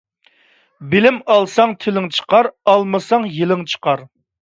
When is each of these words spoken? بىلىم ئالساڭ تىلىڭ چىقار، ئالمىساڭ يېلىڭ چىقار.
بىلىم 0.93 1.19
ئالساڭ 1.35 1.77
تىلىڭ 1.87 2.09
چىقار، 2.17 2.53
ئالمىساڭ 2.75 3.33
يېلىڭ 3.39 3.67
چىقار. 3.73 4.09